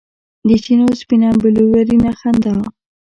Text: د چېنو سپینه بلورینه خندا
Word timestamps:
د 0.47 0.49
چېنو 0.63 0.87
سپینه 0.99 1.29
بلورینه 1.41 2.11
خندا 2.19 2.55